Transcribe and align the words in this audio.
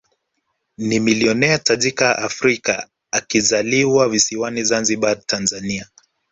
Ni 0.77 0.99
milionea 0.99 1.59
tajika 1.59 2.17
Afrika 2.17 2.87
akizaliwa 3.11 4.09
visiwani 4.09 4.63
Zanzibar 4.63 5.25
Tanzania 5.25 5.87